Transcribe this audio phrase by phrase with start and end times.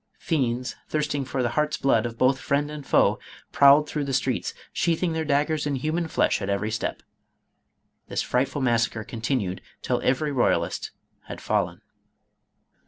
[0.17, 3.19] Fiends, thirsting for the hearts' blood of both friend and foe,
[3.51, 7.03] prowled through the streets, sheathing their daggers in human flesh at every step.
[8.07, 10.89] This frightful massacre continued till every royalist
[11.25, 11.81] had fallen.